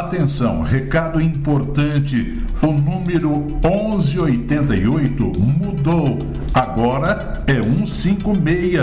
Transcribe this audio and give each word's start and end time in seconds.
Atenção, 0.00 0.62
recado 0.62 1.20
importante. 1.20 2.42
O 2.62 2.72
número 2.72 3.60
1188 3.62 5.32
mudou. 5.38 6.16
Agora 6.54 7.42
é 7.46 7.62
156. 7.62 8.80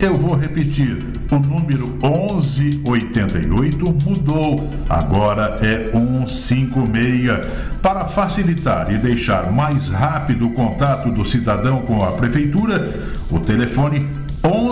Eu 0.00 0.16
vou 0.16 0.34
repetir. 0.34 1.06
O 1.30 1.38
número 1.38 1.86
1188 2.02 3.96
mudou. 4.04 4.68
Agora 4.88 5.60
é 5.62 5.88
156. 5.92 7.46
Para 7.80 8.06
facilitar 8.06 8.92
e 8.92 8.98
deixar 8.98 9.52
mais 9.52 9.86
rápido 9.88 10.48
o 10.48 10.52
contato 10.52 11.12
do 11.12 11.24
cidadão 11.24 11.82
com 11.82 12.04
a 12.04 12.10
prefeitura, 12.10 12.92
o 13.30 13.38
telefone 13.38 14.04